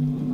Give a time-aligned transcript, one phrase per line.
[0.00, 0.29] Mm-hmm.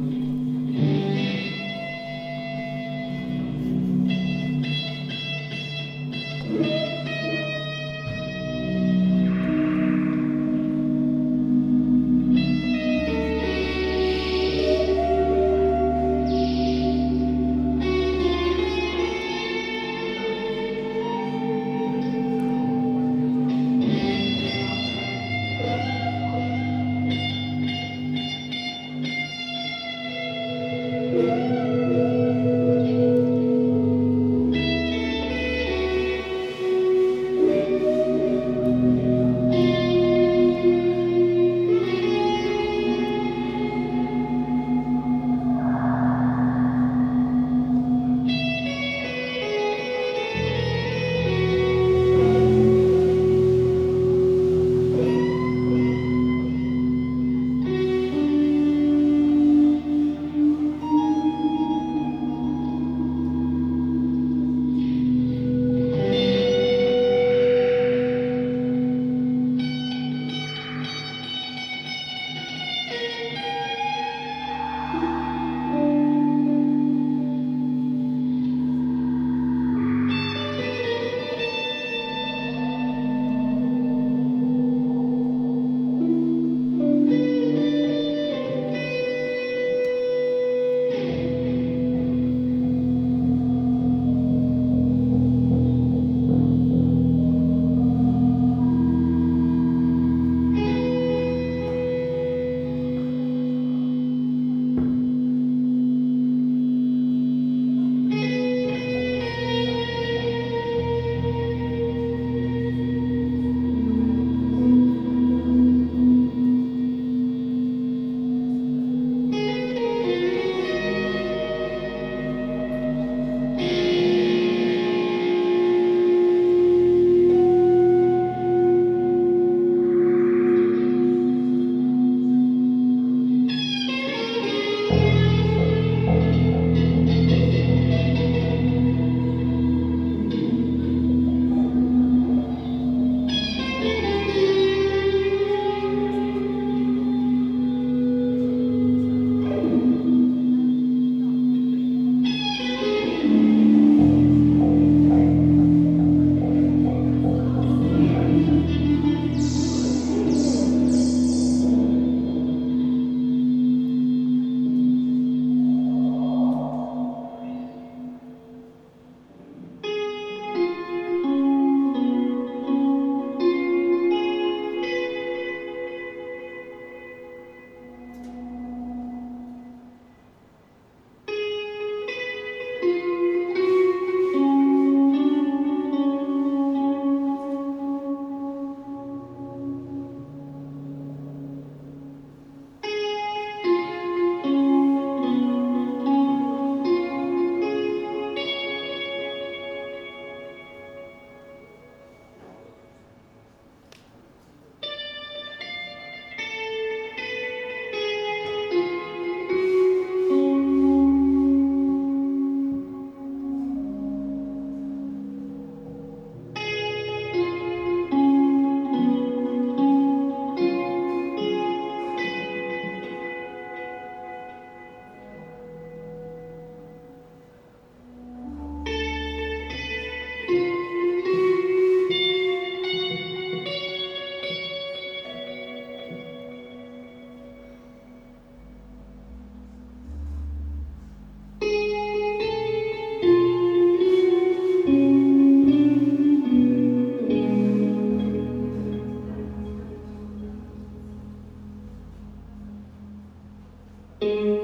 [254.20, 254.55] 嗯